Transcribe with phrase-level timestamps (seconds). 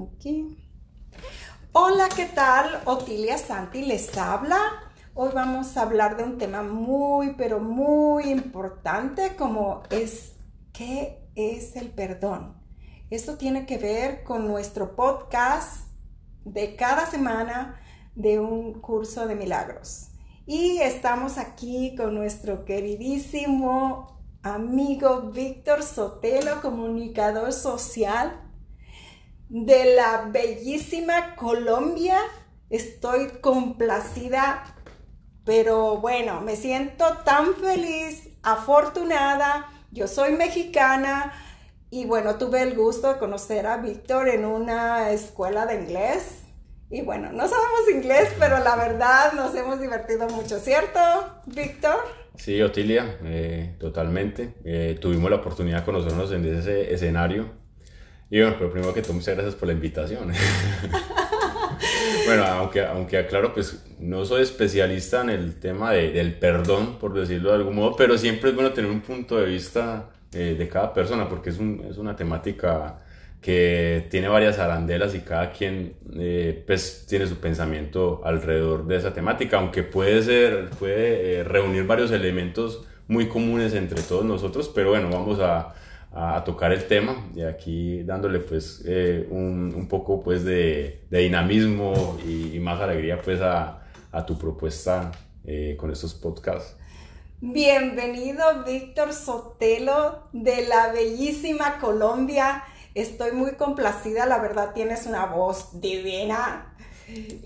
[0.00, 0.56] Aquí.
[1.72, 2.80] Hola, ¿qué tal?
[2.86, 4.58] Otilia Santi les habla.
[5.12, 10.36] Hoy vamos a hablar de un tema muy, pero muy importante como es
[10.72, 12.56] ¿qué es el perdón?
[13.10, 15.88] Esto tiene que ver con nuestro podcast
[16.46, 17.78] de cada semana
[18.14, 20.08] de un curso de milagros.
[20.46, 28.41] Y estamos aquí con nuestro queridísimo amigo Víctor Sotelo, comunicador social
[29.52, 32.16] de la bellísima Colombia.
[32.70, 34.64] Estoy complacida,
[35.44, 39.70] pero bueno, me siento tan feliz, afortunada.
[39.90, 41.34] Yo soy mexicana
[41.90, 46.44] y bueno, tuve el gusto de conocer a Víctor en una escuela de inglés.
[46.88, 50.98] Y bueno, no sabemos inglés, pero la verdad nos hemos divertido mucho, ¿cierto,
[51.44, 51.96] Víctor?
[52.36, 54.54] Sí, Otilia, eh, totalmente.
[54.64, 57.61] Eh, tuvimos la oportunidad de conocernos en ese escenario
[58.32, 60.32] y bueno, pero primero que todo, muchas gracias por la invitación.
[62.26, 67.12] bueno, aunque, aunque aclaro, pues no soy especialista en el tema de, del perdón, por
[67.12, 70.66] decirlo de algún modo, pero siempre es bueno tener un punto de vista eh, de
[70.66, 73.00] cada persona, porque es, un, es, una temática
[73.42, 79.12] que tiene varias arandelas y cada quien eh, pues tiene su pensamiento alrededor de esa
[79.12, 84.88] temática, aunque puede ser, puede eh, reunir varios elementos muy comunes entre todos nosotros, pero
[84.88, 85.74] bueno, vamos a,
[86.14, 92.18] a, tocar el tema y aquí dándole pues eh, un, un, poco pues de, dinamismo
[92.26, 93.82] y, y, más alegría pues a,
[94.12, 95.10] a tu propuesta
[95.44, 96.76] eh, con estos podcasts.
[97.40, 102.62] Bienvenido Víctor Sotelo de la bellísima Colombia.
[102.94, 106.71] Estoy muy complacida, la verdad tienes una voz divina.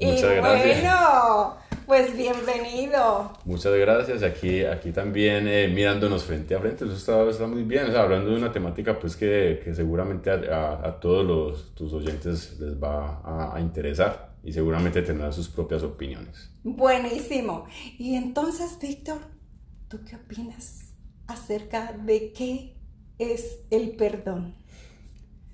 [0.01, 0.83] Muchas y gracias.
[0.83, 3.33] bueno, pues bienvenido.
[3.45, 4.23] Muchas gracias.
[4.23, 7.85] Aquí, aquí también eh, mirándonos frente a frente, eso está, está muy bien.
[7.85, 11.93] O sea, hablando de una temática pues que, que seguramente a, a, todos los, tus
[11.93, 16.51] oyentes les va a, a, interesar y seguramente tendrán sus propias opiniones.
[16.65, 17.67] Buenísimo.
[17.99, 19.19] Y entonces, Víctor,
[19.89, 20.93] ¿tú qué opinas
[21.29, 22.75] acerca de qué
[23.19, 24.57] es el perdón?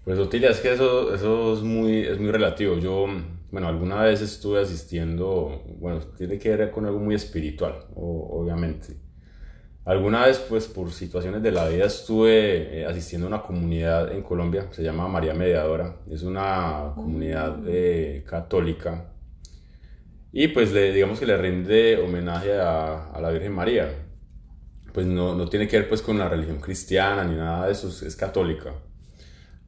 [0.05, 2.77] Pues Otilia, es que eso, eso es, muy, es muy relativo.
[2.79, 3.07] Yo
[3.53, 8.97] bueno, alguna vez estuve asistiendo, bueno, tiene que ver con algo muy espiritual, obviamente.
[9.85, 14.23] Alguna vez, pues por situaciones de la vida, estuve eh, asistiendo a una comunidad en
[14.23, 19.13] Colombia, se llama María Mediadora, es una comunidad eh, católica.
[20.33, 23.91] Y pues le, digamos que le rinde homenaje a, a la Virgen María.
[24.95, 27.89] Pues no, no, tiene que ver pues con la religión cristiana ni nada de eso,
[27.89, 28.73] es, es católica.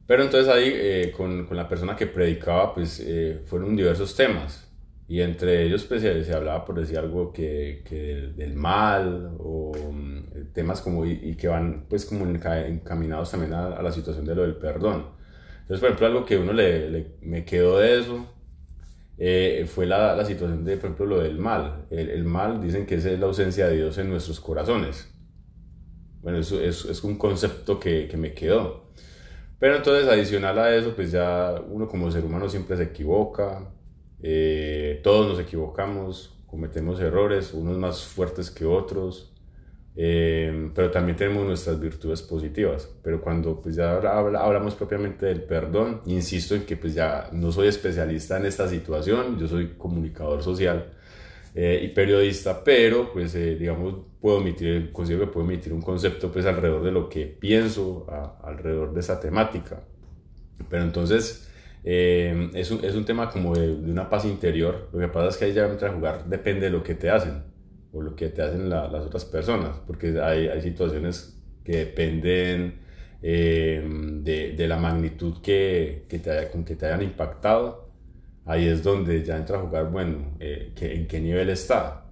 [0.07, 4.71] Pero entonces ahí eh, con, con, la persona que predicaba pues eh, fueron diversos temas
[5.07, 9.35] y entre ellos pues se, se hablaba por decir algo que, que del, del, mal
[9.39, 10.23] o um,
[10.53, 14.35] temas como y, y, que van pues como encaminados también a, a, la situación de
[14.35, 15.07] lo del perdón.
[15.61, 18.27] Entonces por ejemplo algo que uno le, le me quedó de eso
[19.17, 21.85] eh, fue la, la, situación de por ejemplo lo del mal.
[21.89, 25.11] El, el, mal dicen que es la ausencia de Dios en nuestros corazones.
[26.21, 28.85] Bueno, eso es, es un concepto que, que me quedó.
[29.59, 33.69] Pero entonces, adicional a eso, pues ya uno como ser humano siempre se equivoca,
[34.21, 39.31] eh, todos nos equivocamos, cometemos errores, unos más fuertes que otros,
[39.95, 42.89] eh, pero también tenemos nuestras virtudes positivas.
[43.01, 47.67] Pero cuando pues ya hablamos propiamente del perdón, insisto en que pues ya no soy
[47.67, 50.94] especialista en esta situación, yo soy comunicador social
[51.57, 56.29] eh, y periodista, pero pues eh, digamos puedo emitir, considero que puedo emitir un concepto
[56.29, 59.81] pues alrededor de lo que pienso a, alrededor de esa temática.
[60.69, 61.49] Pero entonces
[61.85, 65.29] eh, es, un, es, un, tema como de, de, una paz interior, lo que pasa
[65.29, 67.43] es que ahí ya entra a jugar, depende de lo que te hacen
[67.93, 72.81] o lo que te hacen la, las otras personas, porque hay, hay situaciones que dependen
[73.21, 77.84] de, de, la magnitud que, que te, con que te hayan impactado
[78.45, 82.05] ahí es donde ya entra a jugar, bueno, eh, ¿en qué nivel está?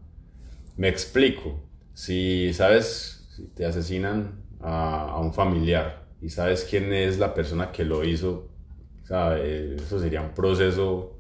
[0.77, 1.61] Me explico.
[1.93, 7.71] Si sabes, si te asesinan a, a, un familiar y sabes quién es la persona
[7.71, 8.49] que lo hizo,
[9.03, 9.75] ¿sabe?
[9.75, 11.13] eso sería un proceso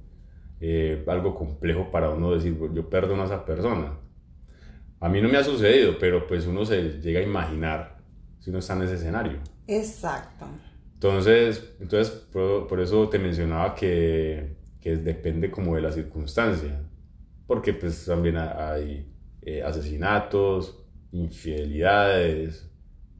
[0.65, 3.97] eh, algo complejo para uno decir, yo perdono a esa persona.
[5.01, 7.97] A mí no me ha sucedido, pero pues uno se llega a imaginar
[8.39, 9.39] si uno está en ese escenario.
[9.67, 10.45] Exacto.
[10.93, 16.81] Entonces, entonces por, por eso te mencionaba que que depende como de la circunstancia,
[17.47, 19.09] porque pues también hay
[19.41, 20.83] eh, asesinatos,
[21.13, 22.69] infidelidades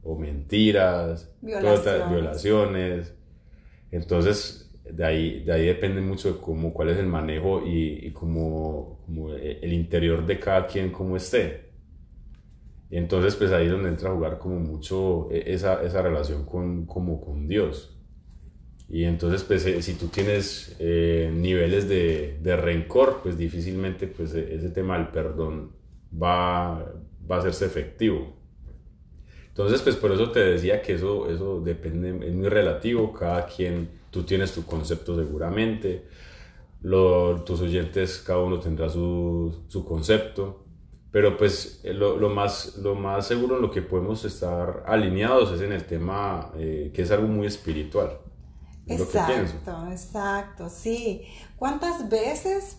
[0.02, 2.10] o mentiras, violaciones.
[2.10, 3.14] violaciones.
[3.90, 8.10] Entonces, de ahí, de ahí depende mucho de cómo, cuál es el manejo y, y
[8.12, 11.70] cómo, como el interior de cada quien, cómo esté.
[12.90, 16.84] Entonces, pues ahí es donde entra a jugar como mucho e, esa, esa relación con,
[16.84, 17.93] como con Dios.
[18.88, 24.34] Y entonces, pues, eh, si tú tienes eh, niveles de, de, rencor, pues difícilmente pues,
[24.34, 25.72] e, ese tema del perdón
[26.12, 26.92] va,
[27.30, 28.36] va a hacerse efectivo.
[29.48, 33.88] Entonces, pues por eso te decía que eso, eso depende, es muy relativo, cada quien,
[34.10, 36.04] tú tienes tu concepto seguramente,
[36.82, 40.64] tus oyentes, cada uno tendrá su, su concepto,
[41.10, 45.52] pero pues eh, lo, lo, más, lo más seguro en lo que podemos estar alineados
[45.52, 48.18] es en el tema eh, que es algo muy espiritual.
[48.86, 51.22] Exacto, exacto, sí.
[51.56, 52.78] ¿Cuántas veces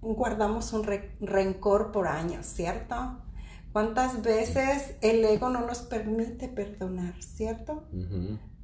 [0.00, 0.84] guardamos un
[1.20, 3.22] rencor por años, cierto?
[3.72, 7.84] ¿Cuántas veces el ego no nos permite perdonar, cierto?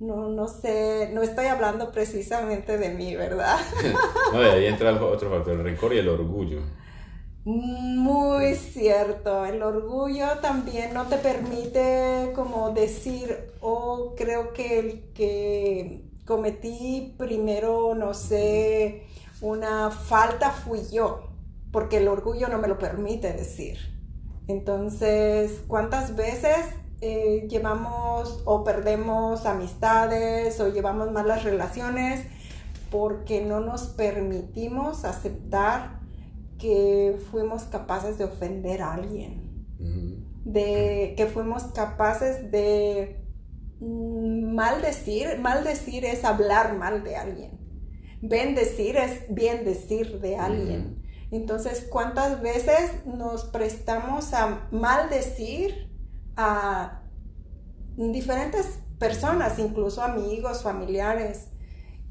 [0.01, 3.59] No, no sé, no estoy hablando precisamente de mí, ¿verdad?
[4.33, 6.61] no, ahí entra otro factor, el rencor y el orgullo.
[7.45, 16.08] Muy cierto, el orgullo también no te permite como decir, oh, creo que el que
[16.29, 19.07] cometí primero, no sé,
[19.41, 21.31] una falta fui yo,
[21.73, 23.79] porque el orgullo no me lo permite decir.
[24.47, 26.67] Entonces, ¿cuántas veces
[27.01, 32.27] eh, llevamos o perdemos amistades o llevamos malas relaciones
[32.91, 36.01] porque no nos permitimos aceptar
[36.59, 39.67] que fuimos capaces de ofender a alguien?
[40.45, 43.28] De que fuimos capaces de
[43.81, 47.59] mm, maldecir, maldecir es hablar mal de alguien.
[48.21, 51.03] Bendecir es bien decir de alguien.
[51.31, 55.91] Entonces, ¿cuántas veces nos prestamos a maldecir
[56.37, 57.03] a
[57.97, 61.49] diferentes personas, incluso amigos, familiares?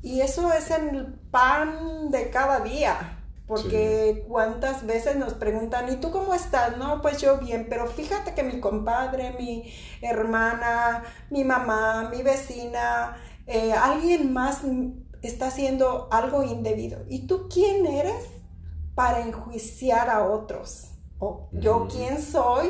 [0.01, 3.16] Y eso es el pan de cada día.
[3.47, 6.77] Porque cuántas veces nos preguntan, ¿y tú cómo estás?
[6.77, 9.71] No, pues yo bien, pero fíjate que mi compadre, mi
[10.01, 14.63] hermana, mi mamá, mi vecina, eh, alguien más
[15.21, 16.99] está haciendo algo indebido.
[17.07, 18.37] ¿Y tú quién eres
[18.97, 20.89] para enjuiciar a otros.
[21.19, 22.69] O yo quién soy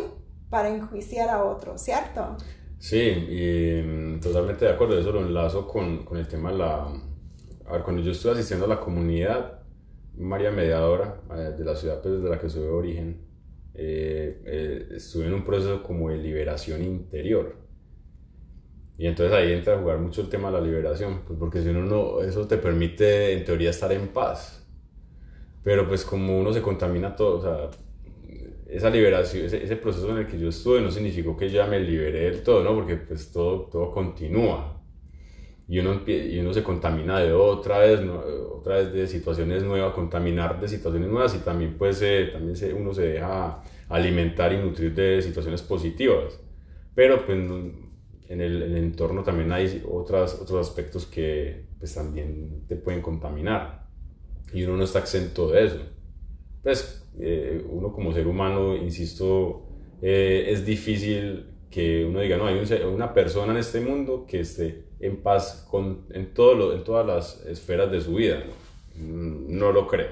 [0.50, 2.36] para enjuiciar a otros, ¿cierto?
[2.80, 5.00] Sí, y mm, totalmente de acuerdo.
[5.00, 6.84] Eso lo enlazo con, con el tema de la...
[7.66, 9.57] A ver, cuando yo estuve asistiendo a la comunidad,
[10.18, 13.22] María Mediadora, eh, de la ciudad pues, de la que soy de origen,
[13.74, 17.56] eh, eh, estuve en un proceso como de liberación interior.
[18.98, 21.70] Y entonces ahí entra a jugar mucho el tema de la liberación, pues porque si
[21.70, 24.68] uno no, eso te permite en teoría estar en paz
[25.68, 27.70] pero pues como uno se contamina todo, o sea,
[28.70, 32.32] esa liberación, ese, proceso en el que yo estuve no significó que ya me liberé
[32.32, 32.74] del todo, ¿no?
[32.74, 34.77] Porque pues todo, todo continúa.
[35.70, 38.00] Y uno, y uno se contamina de otra vez,
[38.52, 42.00] otra vez de situaciones nuevas, contaminar de situaciones nuevas y también pues
[42.32, 46.40] también se, uno se deja alimentar y nutrir de situaciones positivas.
[46.96, 47.52] Pero pues en
[48.42, 53.88] el, en el entorno también hay otras, otros aspectos que pues también te pueden contaminar
[54.54, 55.80] y uno no está exento de eso.
[56.64, 59.68] Pues eh, uno como ser humano, insisto,
[60.02, 64.87] eh, es difícil que uno diga, no, hay una persona en este mundo que esté
[65.00, 68.44] en paz con, en, todo lo, en todas las esferas de su vida.
[68.96, 70.10] No, lo creo.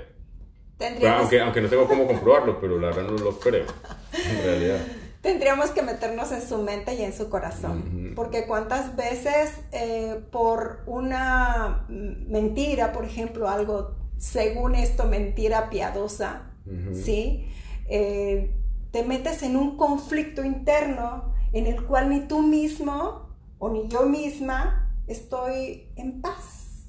[1.17, 3.65] Aunque, aunque no tengo cómo comprobarlo, pero la verdad no lo creo,
[4.13, 4.79] en realidad.
[5.21, 10.83] Tendríamos que meternos en su mente y en su corazón, porque cuántas veces eh, por
[10.85, 16.51] una mentira, por ejemplo, algo según esto, mentira piadosa,
[16.93, 17.47] ¿sí?
[17.89, 18.53] Eh,
[18.91, 24.03] te metes en un conflicto interno en el cual ni tú mismo o ni yo
[24.03, 26.87] misma estoy en paz.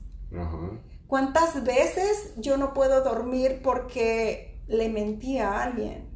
[1.07, 6.09] ¿Cuántas veces yo no puedo dormir porque le mentí a alguien?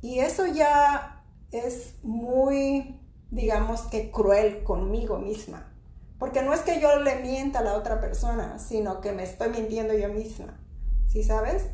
[0.00, 3.00] Y eso ya es muy,
[3.30, 5.74] digamos que cruel conmigo misma.
[6.18, 9.50] Porque no es que yo le mienta a la otra persona, sino que me estoy
[9.50, 10.60] mintiendo yo misma.
[11.06, 11.70] ¿Sí sabes?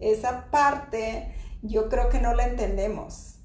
[0.00, 3.37] Esa parte yo creo que no la entendemos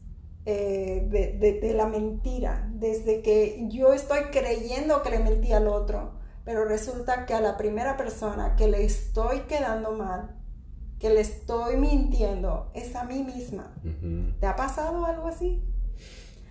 [0.45, 2.69] eh, de, la mentira.
[2.73, 6.11] Desde que yo estoy creyendo que le mentí al otro,
[6.43, 10.35] pero resulta que a la primera persona que le estoy quedando mal,
[10.99, 13.73] que le estoy mintiendo, es a mí misma.
[14.39, 15.61] ¿Te ha pasado algo así?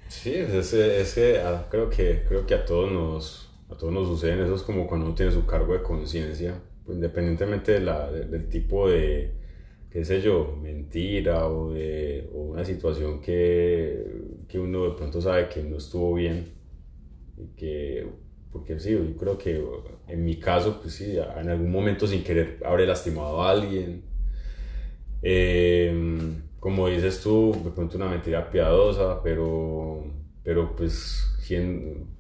[0.09, 4.41] Sí, es, que ah, creo que creo que a todos nos a todos nos suceden,
[4.41, 8.49] eso es como cuando uno tiene su cargo de conciencia, pues independientemente de la, del
[8.51, 9.33] tipo de,
[9.93, 14.05] qué sé yo, mentira o de o una situación que,
[14.49, 16.47] que, uno de pronto sabe que no estuvo bien,
[17.37, 18.07] y que,
[18.53, 19.63] porque sí, yo creo que
[20.09, 24.03] en mi caso, pues sí, en algún momento sin querer habré lastimado a alguien.
[25.23, 30.05] Em, como dices tú, de pronto una mentira piadosa, pero,
[30.45, 31.32] pero pues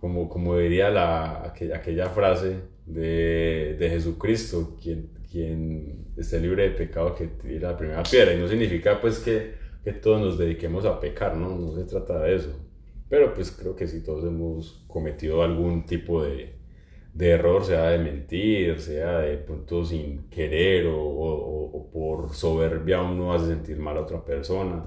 [0.00, 6.70] como, como diría la, aquella, aquella frase de, de, Jesucristo, quien, quien esté libre de
[6.70, 8.34] pecado que tire la primera piedra.
[8.34, 11.56] Y no significa pues que, que todos nos dediquemos a pecar, ¿no?
[11.56, 12.58] No se trata de eso.
[13.08, 16.54] Pero pues creo que sí todos hemos cometido algún tipo de,
[17.14, 23.32] de error, sea de mentir, sea de punto sin querer o, o, por soberbia uno
[23.32, 24.86] hace sentir mal a otra persona.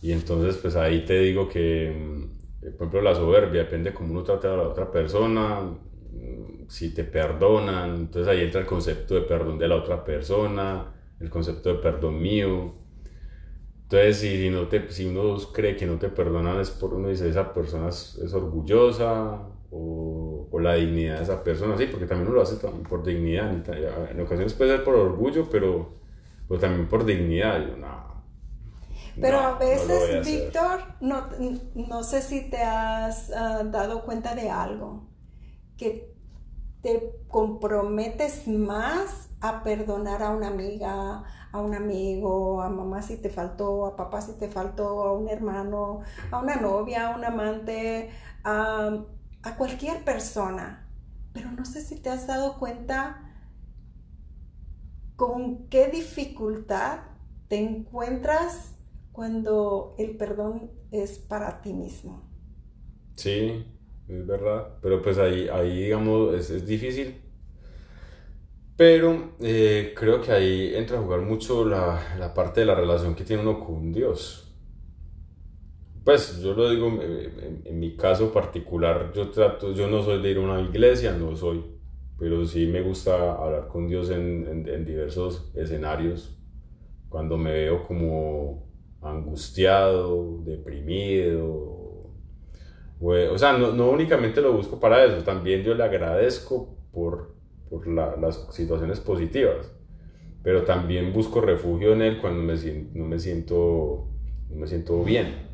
[0.00, 4.12] Y entonces pues ahí te digo que, mm, por ejemplo, la soberbia depende de cómo
[4.12, 9.14] uno trata a la otra persona, mm, si te perdonan, entonces ahí entra el concepto
[9.14, 12.74] de perdón de la otra persona, el concepto de perdón mío.
[13.84, 17.28] Entonces, si, no te, si uno cree que no te perdonan, es por uno dice,
[17.28, 22.28] esa persona es, es orgullosa, o, o, la dignidad de esa persona, sí, porque también
[22.28, 22.56] uno lo hace
[22.88, 23.50] por dignidad,
[24.10, 25.94] en ocasiones puede ser por orgullo, pero,
[26.48, 27.66] pero también por dignidad.
[29.20, 31.28] Pero a veces, Víctor, no,
[31.74, 35.08] no, sé si te has ah, dado cuenta de algo,
[35.76, 36.14] que
[36.82, 43.30] te comprometes más a perdonar a una amiga, a un amigo, a mamá si te
[43.30, 46.00] faltó, a papá si te faltó, a un hermano,
[46.30, 48.10] a una novia, a un amante,
[48.44, 49.04] a
[49.42, 50.86] a cualquier persona,
[51.32, 53.22] pero no sé si te has dado cuenta
[55.16, 57.00] con qué dificultad
[57.48, 58.74] te encuentras
[59.12, 62.28] cuando el perdón es para ti mismo.
[63.14, 63.66] Sí,
[64.08, 67.20] es verdad, pero pues ahí, ahí digamos, es, difícil.
[68.76, 73.14] Pero eh, creo que ahí entra a jugar mucho la, la parte de la relación
[73.14, 74.50] que tiene uno con Dios
[76.04, 76.88] pues yo lo digo,
[77.66, 81.36] en, mi caso particular, yo trato, yo no soy de ir a una iglesia, no
[81.36, 81.62] soy,
[82.18, 86.36] pero sí me gusta hablar con Dios en, en, diversos escenarios,
[87.08, 88.69] cuando me veo como
[89.02, 91.80] angustiado, deprimido,
[93.02, 97.34] o, sea, no, no, únicamente lo busco para eso, también yo le agradezco por,
[97.70, 99.72] por la, las situaciones positivas,
[100.42, 102.54] pero también busco refugio en Él cuando me,
[102.92, 104.08] no me siento,
[104.50, 105.48] no me siento bien.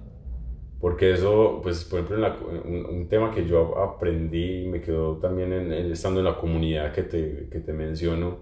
[0.81, 5.73] Porque eso, pues, por ejemplo, un, tema que yo aprendí y me quedó también en,
[5.73, 8.41] estando en la comunidad que te, que te menciono,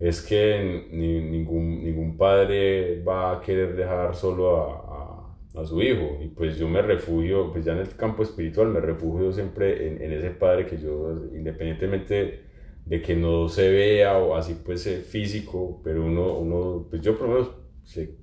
[0.00, 6.18] es que ningún, ningún padre va a querer dejar solo a, a, a, su hijo.
[6.22, 10.02] Y pues yo me refugio, pues ya en el campo espiritual, me refugio siempre en,
[10.02, 12.44] en ese padre que yo, independientemente
[12.84, 17.28] de que no se vea o así pues físico, pero uno, uno pues yo por
[17.28, 17.50] lo menos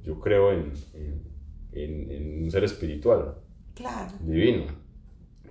[0.04, 0.72] yo creo en,
[1.74, 3.36] en, un ser espiritual.
[3.74, 4.12] Claro.
[4.20, 4.66] Divino.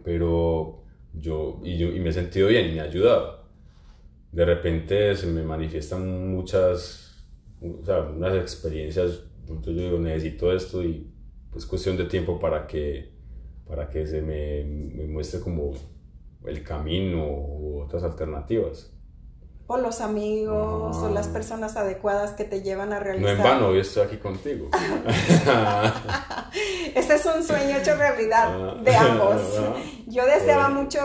[0.05, 0.83] Pero
[1.15, 3.40] yo y, yo, y me he sentido bien y me ha ayudado.
[4.33, 7.27] De repente se me manifiestan muchas,
[7.61, 11.11] o sea, unas experiencias, entonces yo digo, necesito esto y
[11.51, 13.11] pues cuestión de tiempo para que,
[13.67, 15.73] para que se me, me muestre como
[16.45, 18.97] el camino u otras alternativas
[19.73, 23.37] o los amigos o las personas adecuadas que te llevan a realizar.
[23.37, 24.69] No en vano, hoy estoy aquí contigo.
[26.97, 28.75] este es un sueño hecho realidad ah.
[28.83, 29.41] de ambos.
[30.09, 30.99] Yo deseaba mucho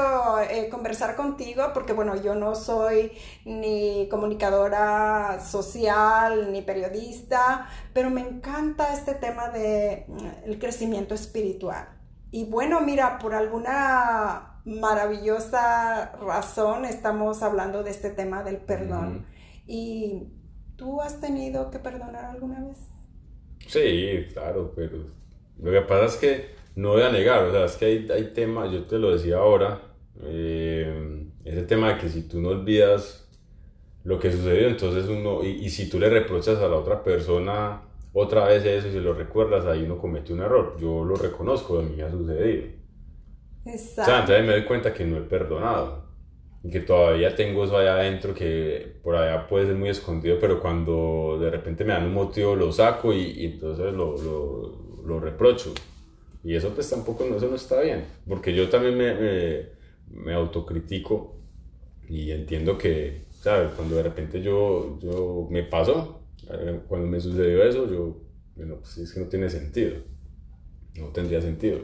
[0.49, 3.11] eh, conversar contigo porque, bueno, yo no soy
[3.43, 11.94] ni comunicadora social ni periodista, pero me encanta este tema de mm, el crecimiento espiritual.
[12.35, 19.25] Y bueno, mira, por alguna maravillosa razón estamos hablando de este tema del perdón.
[19.65, 20.23] ¿Y
[20.75, 22.77] tú has tenido que perdonar alguna vez?
[23.67, 24.97] Sí, claro, pero
[25.59, 28.33] lo que pasa es que no voy a negar, o sea, es que hay, hay
[28.33, 29.79] temas, yo te lo decía ahora,
[30.21, 33.29] eh, ese tema de que si tú no olvidas
[34.03, 37.83] lo que sucedió, entonces uno, y, y, si tú le reprochas a la otra persona
[38.17, 40.77] otra vez eso y se lo recuerdas, ahí uno comete un error.
[40.79, 42.63] Yo lo reconozco, a mí ha sucedido.
[43.65, 44.01] Exacto.
[44.03, 46.05] O sea, entonces me doy cuenta que no he perdonado.
[46.63, 50.61] Y que todavía tengo eso allá adentro que por allá puede ser muy escondido, pero
[50.61, 55.73] cuando de repente me dan un motivo lo saco y, entonces lo, lo, lo, reprocho.
[56.41, 58.05] Y eso pues tampoco, eso no está bien.
[58.29, 59.65] Porque yo también me, me,
[60.09, 61.35] me autocritico
[62.07, 63.73] y entiendo que, ¿sabes?
[63.75, 66.14] Cuando de repente yo, yo me pasó, eh,
[66.87, 68.21] cuando me sucedió eso, yo,
[68.55, 69.97] bueno, pues es que no tiene sentido.
[70.95, 71.79] No tendría sentido.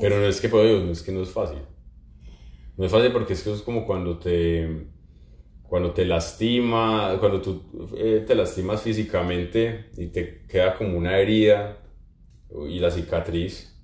[0.00, 1.58] Pero no es que, pues, no es que no es fácil.
[2.76, 4.86] No es fácil porque es que es como cuando te,
[5.62, 11.78] cuando te lastima, cuando tú eh, te lastimas físicamente y te queda como una herida
[12.68, 13.76] y la cicatriz,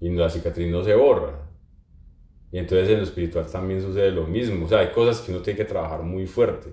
[0.00, 1.50] y la cicatriz no se borra.
[2.52, 4.66] Y entonces en lo espiritual también sucede lo mismo.
[4.66, 6.70] O sea, hay cosas que uno tiene que trabajar muy fuerte.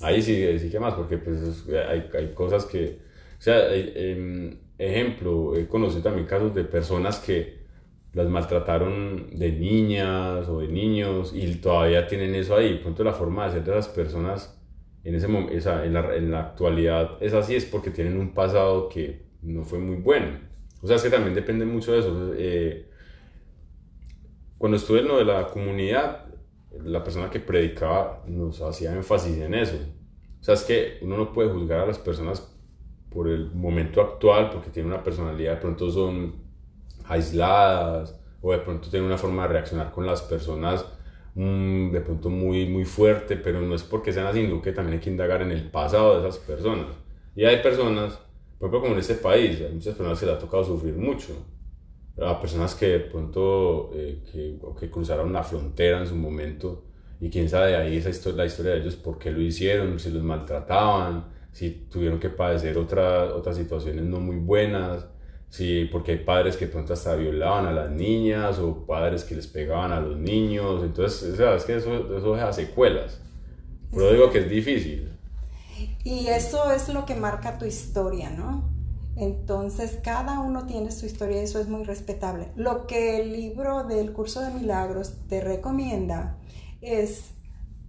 [0.00, 2.98] Ahí sí, sí que más, porque pues hay, hay cosas que,
[3.38, 7.64] o sea, em, ejemplo, he conocido también casos de personas que,
[8.14, 12.78] las maltrataron de niñas o de niños y todavía tienen eso ahí.
[12.80, 14.56] Pronto la forma de ser de esas personas
[15.02, 18.88] en, ese momento, en, la, en la actualidad es así, es porque tienen un pasado
[18.88, 20.38] que no fue muy bueno.
[20.80, 22.32] O sea, es que también depende mucho de eso.
[22.36, 22.88] Eh,
[24.58, 26.23] cuando estuve en lo de la comunidad,
[26.82, 29.76] la persona que predicaba nos hacía énfasis en eso.
[30.40, 32.54] O sea, es que uno no puede juzgar a las personas
[33.10, 36.34] por el momento actual, porque tienen una personalidad, de pronto son
[37.06, 40.84] aisladas, o de pronto tienen una forma de reaccionar con las personas
[41.34, 44.98] mm, de pronto muy, muy fuerte, pero no es porque sean así, sino que también
[44.98, 46.88] hay que indagar en el pasado de esas personas.
[47.34, 48.18] Y hay personas,
[48.58, 51.32] por ejemplo, como en este país, hay muchas personas que les ha tocado sufrir mucho.
[52.20, 56.84] A personas que de pronto eh, que, que cruzaron la frontera en su momento
[57.20, 60.10] y quién sabe ahí esa historia, la historia de ellos, por qué lo hicieron, si
[60.10, 65.06] los maltrataban, si tuvieron que padecer otras otras situaciones no muy buenas,
[65.48, 69.46] si porque hay padres que pronto hasta violaban a las niñas o padres que les
[69.46, 73.20] pegaban a los niños, entonces, o es que eso, eso deja secuelas.
[73.92, 75.08] Pero digo que es difícil.
[76.02, 78.73] Y eso es lo que marca tu historia, ¿no?
[79.16, 82.50] Entonces, cada uno tiene su historia y eso es muy respetable.
[82.56, 86.38] Lo que el libro del curso de milagros te recomienda
[86.80, 87.30] es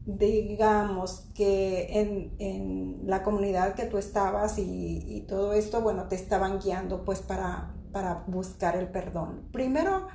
[0.06, 2.00] digamos que
[2.40, 7.74] en, la comunidad que tú estabas y, todo esto, bueno, te estaban guiando pues para,
[7.92, 9.50] para buscar el perdón.
[9.52, 10.08] Primero,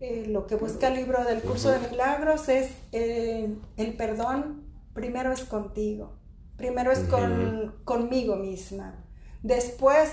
[0.00, 5.32] eh, lo que busca el libro del curso de milagros es eh, el perdón, primero
[5.32, 6.12] es contigo,
[6.56, 9.04] primero es con, conmigo misma.
[9.42, 10.10] Después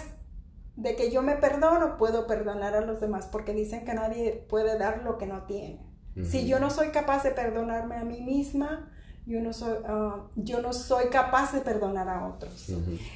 [0.75, 4.77] de que yo me perdono, puedo perdonar a los demás, porque dicen que nadie puede
[4.77, 5.85] dar lo que no tiene.
[6.23, 8.89] Si yo no soy capaz de perdonarme a mí misma,
[9.25, 12.71] yo no soy, ah, yo no soy capaz de perdonar a otros.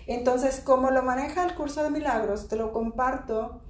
[0.05, 3.61] Entonces, como lo maneja el curso de milagros, te lo comparto,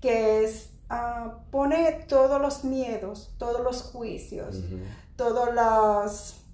[0.00, 4.62] que es, uh, pone todos los miedos, todos los juicios,
[5.16, 6.44] todas las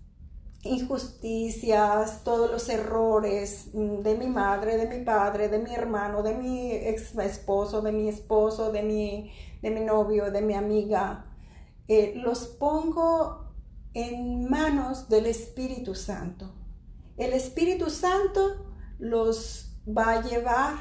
[0.64, 6.34] injusticias, todos los errores mm, de mi madre, de mi padre, de mi hermano, de
[6.34, 11.26] mi ex esposo, de mi esposo, de mi, de mi novio, de mi amiga,
[11.86, 13.52] eh, los pongo
[13.92, 16.52] en manos del Espíritu Santo.
[17.16, 18.66] El Espíritu Santo
[18.98, 20.76] los va a llevar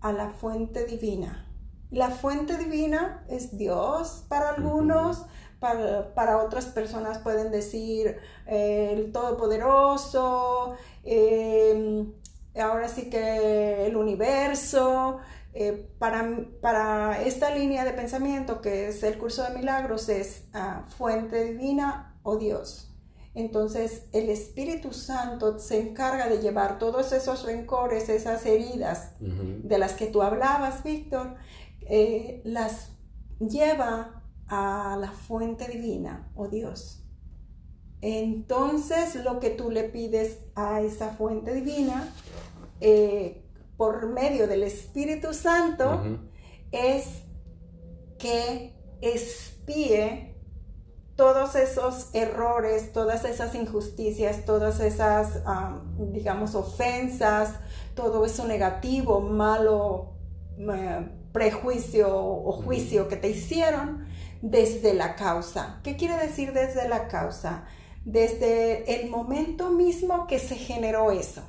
[0.00, 1.48] a la fuente divina.
[1.90, 5.24] La fuente divina es Dios para algunos,
[5.62, 12.12] para, otras personas pueden decir eh, el Todopoderoso, em,
[12.58, 15.20] ahora sí que el universo.
[15.54, 20.84] Eh, para, para, esta línea de pensamiento que es el curso de milagros es ah,
[20.88, 22.88] fuente divina o Dios.
[23.34, 29.92] Entonces el Espíritu Santo se encarga de llevar todos esos rencores, esas heridas de las
[29.94, 31.36] que tú hablabas, Víctor,
[31.82, 32.90] eh, las
[33.38, 34.21] lleva
[34.54, 37.02] a la fuente divina o Dios.
[38.02, 42.12] Entonces lo que tú le pides a esa fuente divina
[42.78, 43.46] eh,
[43.78, 46.02] por medio del Espíritu Santo
[46.70, 47.22] es
[48.18, 50.36] que espíe
[51.16, 55.42] todos esos errores, todas esas injusticias, todas esas,
[56.12, 57.54] digamos, ofensas,
[57.94, 60.12] todo eso negativo, malo,
[61.32, 64.11] prejuicio o juicio que te hicieron
[64.42, 65.80] desde la causa.
[65.82, 67.64] ¿Qué quiere decir desde la causa?
[68.04, 71.42] Desde el momento mismo que se generó eso.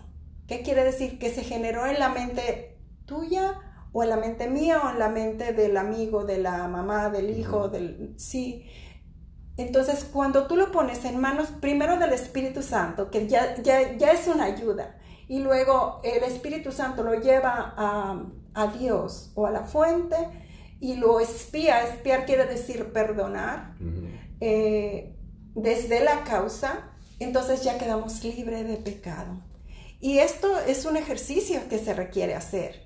[0.48, 1.20] ¿Qué quiere decir?
[1.20, 3.60] Que se generó en la mente tuya
[3.92, 7.30] o en la mente mía o en la mente del amigo, de la mamá, del
[7.38, 8.14] hijo, del...
[8.18, 8.66] Sí.
[9.56, 14.28] Entonces, cuando tú lo pones en manos primero del Espíritu Santo, que ya, ya, es
[14.28, 20.16] una ayuda, y luego el Espíritu Santo lo lleva a, Dios o a la fuente
[20.84, 23.74] y lo espía, espiar quiere decir perdonar,
[24.42, 25.16] eh,
[25.56, 29.40] desde la causa, entonces ya quedamos libres de pecado.
[30.02, 32.86] Y esto es un ejercicio que se requiere hacer,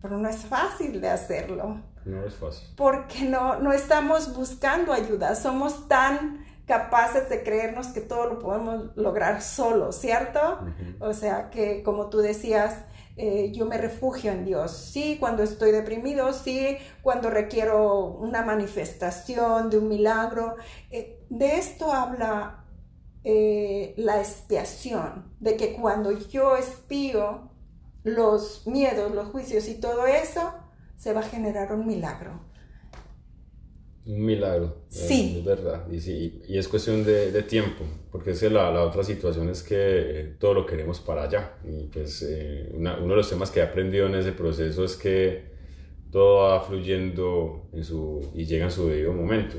[0.00, 1.82] pero no es fácil de hacerlo.
[2.04, 2.68] No es fácil.
[2.76, 8.96] Porque no, no estamos buscando ayuda, somos tan capaces de creernos que todo lo podemos
[8.96, 10.60] lograr solo, ¿cierto?
[11.00, 12.84] O sea, que como tú decías,
[13.16, 14.72] eh, yo me refugio en Dios.
[14.72, 20.56] Sí, cuando estoy deprimido, sí, cuando requiero una manifestación de un milagro.
[20.90, 22.64] Eh, de esto habla
[23.24, 27.50] eh, la expiación, de que cuando yo espío
[28.04, 30.54] los miedos, los juicios y todo eso,
[30.96, 32.45] se va a generar un milagro.
[34.06, 34.76] Un milagro.
[34.88, 35.38] Sí.
[35.38, 35.86] Es verdad.
[35.90, 40.34] Y, y es cuestión de, tiempo, porque es la, la, otra situación es que eh,
[40.38, 41.54] todo lo queremos para allá.
[41.64, 45.56] Y pues eh, uno de los temas que he aprendido en ese proceso es que
[46.12, 49.56] todo va fluyendo en su, y llega en su debido momento.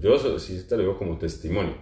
[0.00, 1.74] yo sí te lo digo como testimonio.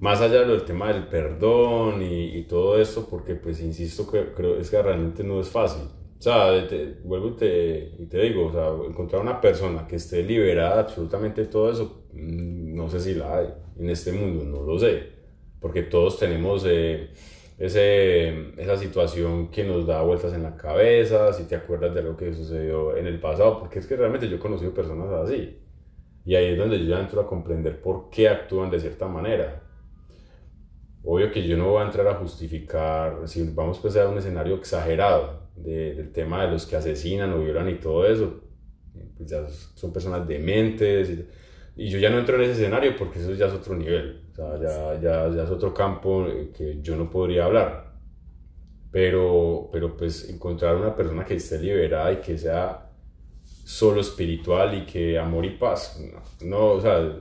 [0.00, 4.68] Más allá del tema del perdón y, todo esto, porque pues insisto que creo es
[4.68, 5.82] que realmente no es fácil.
[6.22, 9.96] O sea, te, vuelvo y te, y te digo, o sea, encontrar una persona que
[9.96, 14.44] esté liberada absolutamente de todo eso, mm, no sé si la hay en este mundo,
[14.44, 15.02] no lo sé,
[15.60, 16.64] porque todos tenemos...
[16.64, 17.10] Eh,
[17.58, 22.16] ese, esa situación que nos da vueltas en la cabeza, si te acuerdas de lo
[22.16, 25.58] que sucedió en el pasado, porque es que realmente yo he conocido personas así.
[26.24, 29.62] Y ahí es donde yo ya entro a comprender por qué actúan de cierta manera.
[31.04, 34.54] Obvio que yo no voy a entrar a justificar, si vamos pues a un escenario
[34.54, 38.40] exagerado del tema de los que asesinan o violan y todo eso,
[39.16, 41.10] pues ya son personas dementes.
[41.10, 41.26] Y,
[41.74, 44.34] y yo ya no entro en ese escenario porque eso ya es otro nivel, o
[44.34, 47.92] sea, ya, ya, ya es otro campo que yo no podría hablar.
[48.90, 52.90] Pero, pero pues encontrar una persona que esté liberada y que sea
[53.64, 55.98] solo espiritual y que amor y paz,
[56.44, 57.18] no, o sea,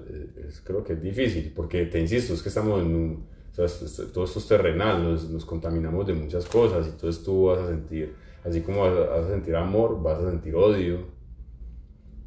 [0.65, 4.23] creo que es difícil porque te insisto, es que estamos en un, o sea, todo
[4.23, 8.15] esto es terrenal, nos, nos, contaminamos de muchas cosas y entonces tú vas a sentir,
[8.43, 11.05] así como vas a sentir amor, vas a sentir odio,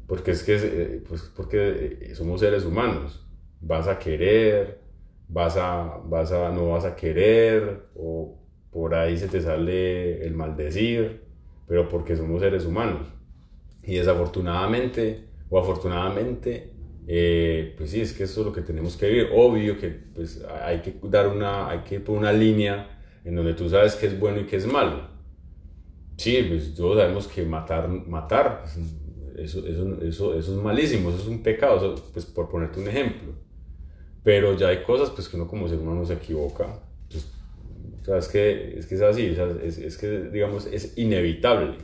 [0.07, 3.25] porque es que eh, pues porque eh, somos seres humanos.
[3.61, 4.79] Vas a querer,
[5.27, 8.37] vas a, vas a, no vas a querer, o
[8.71, 11.23] por ahí se te sale el maldecir,
[11.67, 13.07] pero porque somos seres humanos.
[13.81, 16.74] Y desafortunadamente, o afortunadamente,
[17.07, 19.29] eh, pues sí, es que eso es lo que tenemos que vivir.
[19.33, 23.69] Obvio que pues, hay que dar una, hay que poner una línea en donde tú
[23.69, 25.07] sabes qué es bueno y qué es malo.
[26.17, 28.77] Sí, pues todos sabemos que matar, matar, pues,
[29.37, 33.33] eso, eso, eso, eso es malísimo, eso es un pecado, pues por ponerte un ejemplo.
[34.23, 36.79] Pero ya hay cosas pues que uno como ser humano se equivoca.
[37.09, 37.27] Pues,
[38.01, 41.77] o sea, es, que, es que es así, es, es, que digamos es inevitable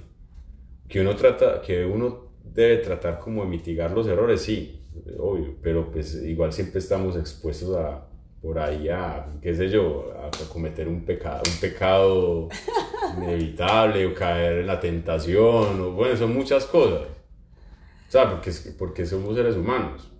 [0.88, 4.81] que uno trata, que uno debe tratar como de mitigar los errores, sí,
[5.19, 8.08] obvio, pero pues igual siempre estamos expuestos a,
[8.41, 12.49] por ahí a, qué sé yo, a, cometer un pecado, un pecado
[13.17, 17.01] inevitable o caer en la tentación, o bueno, son muchas cosas.
[18.08, 20.12] O sea, porque, porque somos seres humanos.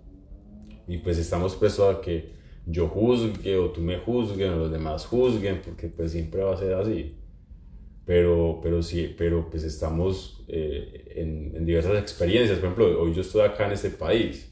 [0.86, 2.32] Y pues estamos puestos a que
[2.66, 6.56] yo juzgue o tú me juzgues o los demás juzguen, porque pues siempre va a
[6.56, 7.16] ser así.
[8.04, 12.58] Pero, pero sí, pero pues estamos eh, en, en, diversas experiencias.
[12.58, 14.51] Por ejemplo, hoy yo estoy acá en este país.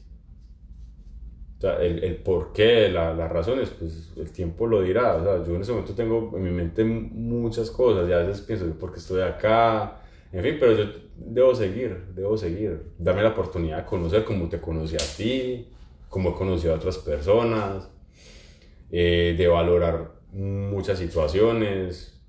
[1.61, 5.13] O sea, el, el por qué, la, las razones, pues el tiempo lo dirá.
[5.17, 8.41] O sea, yo en ese momento tengo en mi mente muchas cosas y a veces
[8.41, 10.01] pienso, ¿por qué estoy acá?
[10.31, 12.81] En fin, pero yo debo seguir, debo seguir.
[12.97, 15.67] Dame la oportunidad de conocer como te conocí a ti,
[16.09, 17.91] como he conocido a otras personas,
[18.89, 22.19] eh, de valorar muchas situaciones,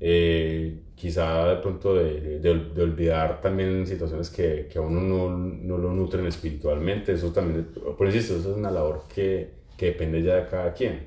[0.00, 5.78] eh, quizá de pronto de, de, olvidar también situaciones que, que a uno no, no,
[5.78, 7.12] lo nutren espiritualmente.
[7.12, 11.06] Eso también, por eso, eso es una labor que, que depende ya de cada quien.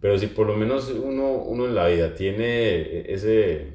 [0.00, 3.74] Pero si por lo menos uno, uno en la vida tiene ese,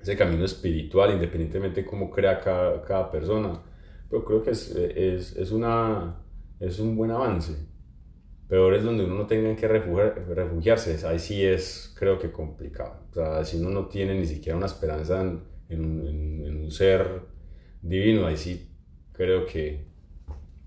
[0.00, 3.62] ese camino espiritual, independientemente de cómo crea cada, cada persona.
[4.10, 6.16] Pero creo que es, es, es, una,
[6.58, 7.69] es un buen avance.
[8.50, 13.04] Peor es donde uno no tenga que refugiarse, ahí sí es, creo que complicado.
[13.12, 17.06] O sea, si uno no tiene ni siquiera una esperanza en, un, ser
[17.80, 18.68] divino, ahí sí
[19.12, 19.84] creo que,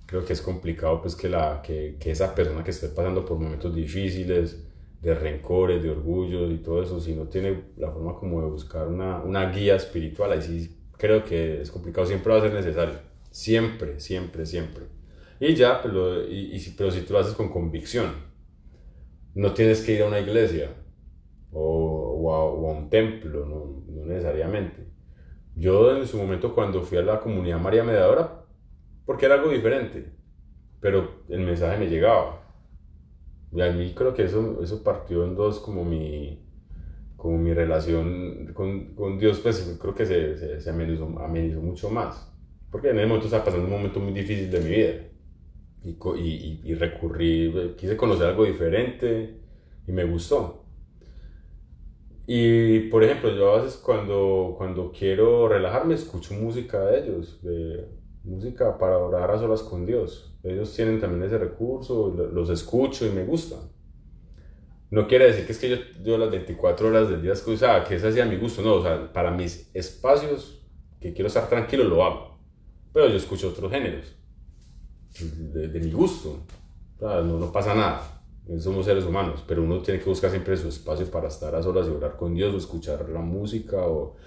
[0.05, 3.37] creo que es complicado pues que, la, que, que esa persona que esté pasando por
[3.37, 4.65] momentos difíciles,
[5.01, 8.87] de rencores, de orgullo y todo eso, si no tiene la forma como de buscar
[8.87, 12.95] una, una guía espiritual, ahí sí creo que es complicado, siempre va a ser necesario,
[13.29, 14.85] siempre, siempre, siempre.
[15.45, 18.13] Y ya, pero, y, y, pero si tú lo haces con convicción,
[19.35, 20.69] no tienes que ir a una iglesia
[21.51, 24.87] o, o, a, o a, un templo, no, no, necesariamente.
[25.53, 28.45] Yo en su momento cuando fui a la comunidad María Mediadora,
[29.05, 30.13] porque era algo diferente,
[30.79, 32.41] pero el mensaje me llegaba
[33.51, 36.41] y a mí creo que eso, eso partió en dos, como mi,
[37.17, 41.89] como mi relación con, con Dios, pues creo que se, se, se amenizó, amenizó, mucho
[41.89, 42.33] más.
[42.71, 45.12] Porque en ese momento estaba pasando un momento muy difícil de mi vida.
[45.83, 49.37] Y, y, y recurrí, quise conocer algo diferente
[49.87, 50.63] y me gustó.
[52.25, 57.85] Y por ejemplo, yo a veces cuando, cuando quiero relajarme escucho música de ellos, de,
[58.23, 60.33] música para orar a solas con Dios.
[60.43, 63.57] Ellos tienen también ese recurso, los escucho y me gusta.
[64.89, 67.95] No quiere decir que es que yo, yo las 24 horas del día escucho, que
[67.95, 70.61] es así a mi gusto, no, o sea, para mis espacios
[70.99, 72.39] que quiero estar tranquilo lo hago.
[72.93, 74.15] Pero yo escucho otros géneros,
[75.19, 76.39] de, mi gusto,
[76.99, 78.23] no, no pasa nada.
[78.59, 81.87] Somos seres humanos, pero uno tiene que buscar siempre su espacio para estar a solas
[81.87, 84.17] y orar con Dios o escuchar la música o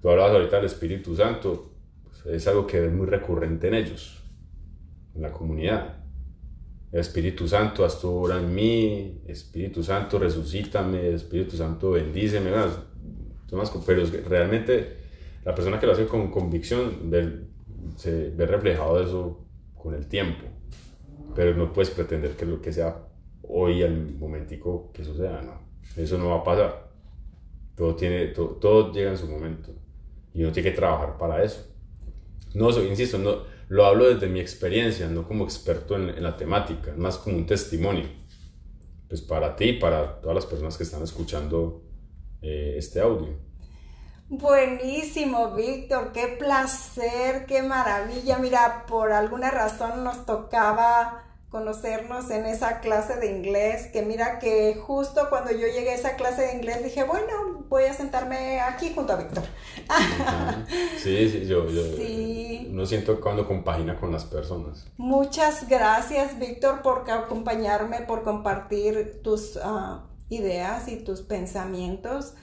[0.00, 1.70] tú hablabas ahorita del Espíritu Santo,
[2.24, 4.22] es algo que es muy recurrente en ellos,
[5.14, 5.96] en la comunidad.
[6.90, 12.50] Espíritu Santo, haz tu obra en mí, Espíritu Santo, resucítame, Espíritu Santo, bendíceme.
[13.86, 14.96] pero realmente
[15.44, 17.44] la persona que lo hace con convicción ve,
[17.96, 19.47] se ve reflejado eso
[19.78, 20.44] con el tiempo.
[21.34, 23.08] Pero no puedes pretender que lo que sea
[23.42, 25.60] hoy, al momentico que suceda, no.
[25.96, 26.90] Eso no va a pasar.
[27.74, 29.72] Todo, tiene, todo, llega en su momento.
[30.34, 31.64] Y uno tiene que trabajar para eso.
[32.54, 37.18] No, insisto, no, lo hablo desde mi experiencia, no como experto en, la temática, más
[37.18, 38.04] como un testimonio.
[39.08, 41.82] Pues para ti y para todas las personas que están escuchando
[42.42, 43.47] eh, este audio.
[44.30, 48.38] Buenísimo, Víctor, qué placer, qué maravilla.
[48.38, 54.74] Mira, por alguna razón nos tocaba conocernos en esa clase de inglés, que mira que
[54.74, 58.92] justo cuando yo llegué a esa clase de inglés dije, bueno, voy a sentarme aquí
[58.94, 59.44] junto a Víctor.
[60.98, 61.82] Sí, sí, yo, yo
[62.70, 64.86] no siento cuando compagina con las personas.
[64.98, 72.34] Muchas gracias, Víctor, por acompañarme, por compartir tus ah, ideas y tus pensamientos.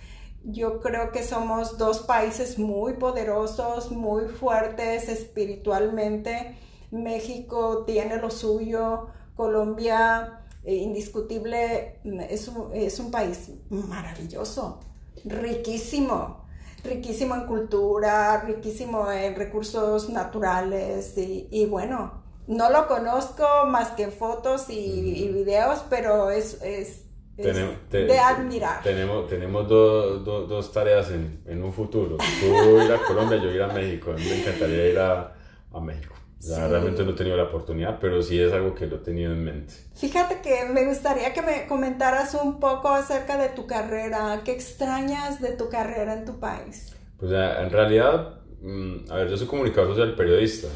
[0.47, 6.57] Yo creo que somos dos países muy poderosos, muy fuertes espiritualmente.
[6.91, 14.79] México tiene lo suyo, Colombia eh, indiscutible es un, es un país maravilloso,
[15.23, 16.45] riquísimo,
[16.83, 24.69] riquísimo en cultura, riquísimo en recursos naturales y, bueno, no lo conozco más que fotos
[24.69, 27.04] y, videos, pero es, es,
[27.37, 28.81] de admirar.
[28.83, 32.17] Tenemos, tenemos dos tareas en, en, un futuro.
[32.17, 34.11] Tú ir a Colombia, yo ir a México.
[34.11, 35.35] A mí me encantaría ir a,
[35.73, 36.15] a México.
[36.47, 39.43] Realmente no he tenido la oportunidad, pero sí es algo que lo he tenido en
[39.43, 39.73] mente.
[39.95, 44.41] Fíjate que me gustaría que me comentaras un poco acerca de tu carrera.
[44.45, 46.95] ¿Qué extrañas de tu carrera en tu país?
[47.17, 50.67] Pues en realidad, mm, a ver, yo soy comunicador social periodista.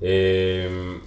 [0.00, 1.00] Em,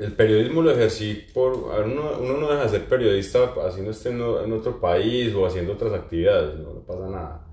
[0.00, 1.54] el periodismo lo ejercí por...
[1.54, 5.92] Uno, uno, no deja de ser periodista haciendo este en, otro país o haciendo otras
[5.92, 7.46] actividades, no, no pasa nada.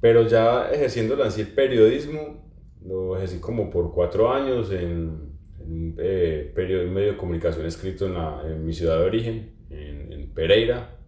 [0.00, 2.50] Pero ya ejerciendo así el periodismo,
[2.84, 8.64] lo ejercí como por cuatro años en, un eh, medio de comunicación escrito en, en
[8.66, 10.98] mi ciudad de origen, en, en, Pereira.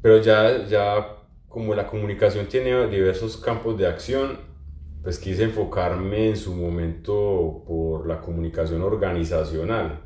[0.00, 4.47] Pero ya, ya como la comunicación tiene diversos campos de acción,
[5.02, 10.00] pues quise enfocarme en su momento por la comunicación organizacional.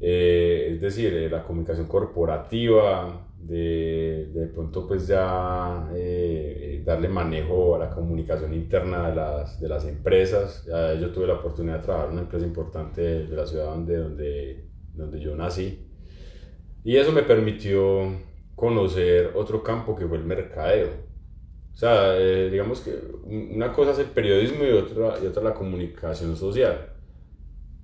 [0.00, 7.76] Eh, es decir, eh, la comunicación corporativa, de, de pronto pues ya eh, darle manejo
[7.76, 10.66] a la comunicación interna de las, de las empresas.
[11.00, 14.68] Yo tuve la oportunidad de trabajar en una empresa importante de la ciudad donde, donde,
[14.94, 15.86] donde yo nací.
[16.82, 18.12] Y eso me permitió
[18.54, 21.05] conocer otro campo que fue el mercadeo.
[21.76, 22.90] O sea, eh, digamos que
[23.26, 26.94] una cosa es el periodismo y otra, y otra la comunicación social.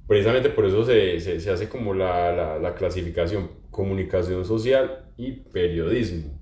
[0.09, 5.33] Precisamente por eso se, se, se hace como la, la, la clasificación comunicación social y
[5.33, 6.41] periodismo.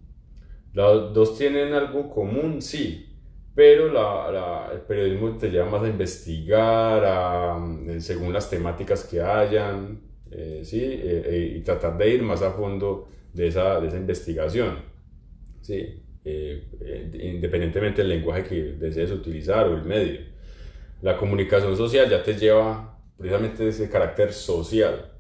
[0.73, 3.17] Los dos tienen algo común, sí,
[3.53, 7.59] pero la, el periodismo te lleva más a investigar, a,
[7.89, 10.81] eh, según las temáticas que hayan, eh, ¿sí?
[10.83, 14.77] Eh, y tratar de ir más a fondo de esa, de esa investigación,
[15.63, 16.05] ¿sí?
[16.25, 20.21] Independientemente del lenguaje que desees utilizar o el medio.
[21.03, 25.13] La comunicación social ya te lleva precisamente ese carácter social,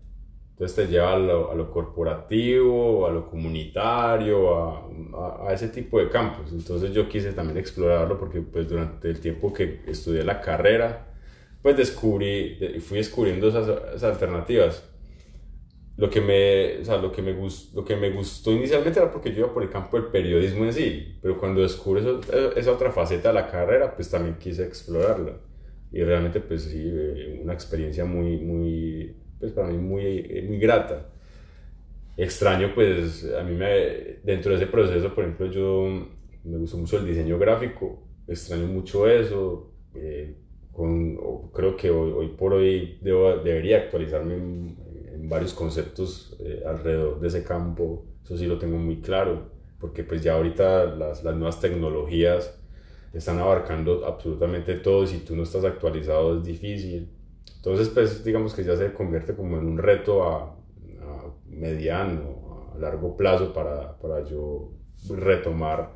[0.52, 6.52] entonces te lleva a lo, corporativo, a lo comunitario, a, a, ese tipo de campos.
[6.52, 11.06] Entonces yo quise también explorarlo porque pues durante el tiempo que estudié la carrera,
[11.62, 14.86] pues descubrí, fui descubriendo esas, esas alternativas.
[15.96, 19.10] Lo que, me, o sea, lo, que me gustó, lo que me gustó inicialmente era
[19.10, 22.02] porque yo iba por el campo del periodismo en sí, pero cuando descubrí
[22.56, 25.32] esa otra faceta de la carrera, pues también quise explorarla.
[25.92, 30.58] Y realmente, pues sí, eh, una experiencia muy, muy pues para mí muy, eh, muy
[30.58, 31.08] grata.
[32.16, 36.06] Extraño, pues a mí me, dentro de ese proceso, por ejemplo, yo
[36.44, 39.72] me gustó mucho el diseño gráfico, extraño mucho eso.
[39.94, 40.36] Eh,
[40.70, 41.16] con,
[41.52, 44.36] creo que hoy, hoy, por hoy debo, debería actualizarme
[45.28, 50.22] varios conceptos eh, alrededor de ese campo, eso sí lo tengo muy claro, porque pues
[50.22, 52.58] ya ahorita las, las nuevas tecnologías
[53.12, 57.10] están abarcando absolutamente todo y si tú no estás actualizado es difícil.
[57.56, 60.56] Entonces, pues digamos que ya se convierte como en un reto a,
[61.46, 64.72] mediano, a largo plazo para, para yo
[65.10, 65.94] retomar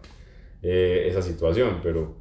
[0.62, 2.16] eh, esa situación, pero,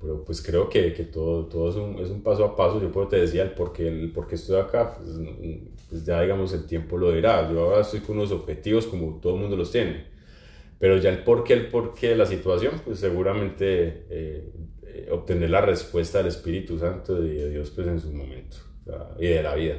[0.00, 2.80] pero pues creo que, que todo, todo es, un, es, un, paso a paso.
[2.80, 5.10] Yo pues te decía el por qué, el por qué estoy acá, pues,
[5.88, 7.50] pues, ya digamos el tiempo lo dirá.
[7.50, 10.06] Yo ahora estoy con unos objetivos como todo el mundo los tiene.
[10.78, 14.52] Pero ya el por qué, el por qué de la situación, pues seguramente eh,
[14.84, 18.56] eh, obtener la respuesta del Espíritu Santo y de Dios pues en su momento
[19.18, 19.76] y de la vida.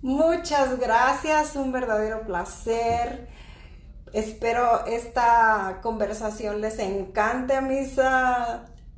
[0.00, 3.28] Muchas gracias, un verdadero placer.
[4.12, 7.98] Espero esta conversación les encante a mis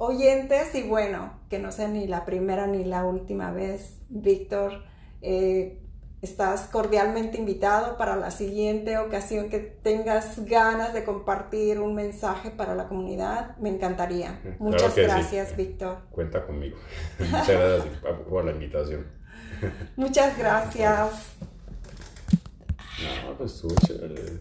[0.00, 3.98] oyentes y bueno, que no sea ni la primera ni la última vez.
[4.08, 4.82] Víctor,
[5.20, 5.78] eh,
[6.22, 12.74] estás cordialmente invitado para la siguiente ocasión que tengas ganas de compartir un mensaje para
[12.74, 13.58] la comunidad.
[13.58, 14.40] Me encantaría.
[14.58, 15.98] Muchas gracias, Víctor.
[16.10, 16.78] Cuenta conmigo.
[17.18, 19.06] Muchas gracias por la invitación.
[19.96, 21.36] Muchas gracias.
[23.26, 24.40] No, pues estuvo chévere.